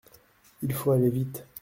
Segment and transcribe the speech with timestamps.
[0.63, 1.45] Il faut aller vite.